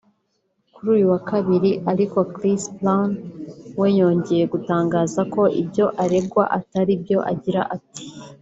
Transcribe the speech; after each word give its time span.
Kuri 0.73 0.87
uyu 0.95 1.05
wa 1.11 1.19
Kabiri 1.29 1.71
ariko 1.91 2.17
Chris 2.35 2.61
Brown 2.77 3.11
we 3.79 3.87
yongeye 3.99 4.43
gutangaza 4.53 5.21
ko 5.33 5.41
ibyo 5.61 5.85
aregwa 6.03 6.43
atari 6.57 6.93
byo 7.03 7.19
agira 7.33 7.61
ati 7.75 8.03